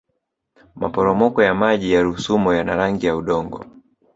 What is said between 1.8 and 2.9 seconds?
ya rusumo yana